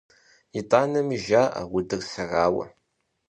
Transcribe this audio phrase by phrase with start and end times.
[0.59, 2.65] ИтӀанэми жаӀэ удыр сэрауэ!